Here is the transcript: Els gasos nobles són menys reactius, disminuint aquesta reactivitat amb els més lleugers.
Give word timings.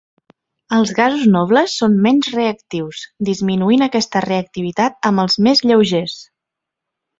Els 0.77 0.93
gasos 0.99 1.25
nobles 1.35 1.75
són 1.81 1.97
menys 2.05 2.29
reactius, 2.37 3.03
disminuint 3.31 3.87
aquesta 3.89 4.25
reactivitat 4.27 5.01
amb 5.13 5.27
els 5.27 5.41
més 5.51 5.65
lleugers. 5.69 6.19